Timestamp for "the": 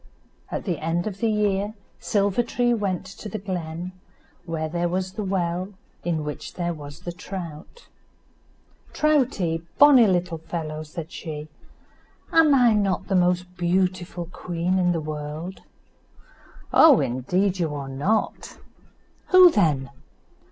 0.65-0.79, 1.19-1.29, 3.29-3.37, 5.13-5.23, 7.01-7.11, 13.09-13.15, 14.91-14.99